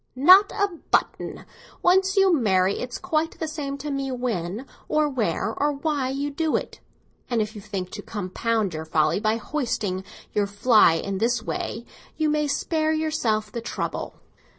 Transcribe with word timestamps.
"Not 0.15 0.51
a 0.51 0.67
button. 0.89 1.45
Once 1.83 2.17
you 2.17 2.33
marry, 2.33 2.79
it's 2.79 2.97
quite 2.97 3.37
the 3.37 3.47
same 3.47 3.77
to 3.77 3.91
me 3.91 4.11
when 4.11 4.65
or 4.87 5.07
where 5.07 5.53
or 5.53 5.73
why 5.73 6.09
you 6.09 6.31
do 6.31 6.55
it; 6.55 6.79
and 7.29 7.39
if 7.39 7.53
you 7.53 7.61
think 7.61 7.91
to 7.91 8.01
compound 8.01 8.71
for 8.71 8.77
your 8.77 8.85
folly 8.85 9.19
by 9.19 9.35
hoisting 9.37 10.03
your 10.33 10.47
flag 10.47 11.05
in 11.05 11.19
this 11.19 11.43
way, 11.43 11.85
you 12.17 12.29
may 12.31 12.47
spare 12.47 12.91
yourself 12.91 13.51
the 13.51 13.61
trouble." 13.61 14.15